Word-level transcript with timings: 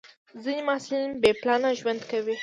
ځینې 0.43 0.61
محصلین 0.67 1.09
بې 1.21 1.31
پلانه 1.41 1.69
ژوند 1.79 2.01
کوي. 2.11 2.35